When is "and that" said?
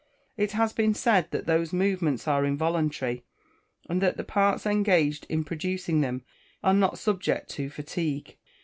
3.87-4.17